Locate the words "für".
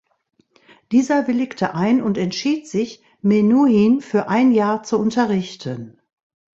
4.01-4.29